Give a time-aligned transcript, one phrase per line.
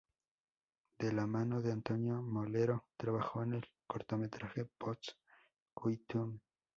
[0.97, 6.39] De la mano de Antonio Molero, trabajó en el cortometraje "Post-coitum".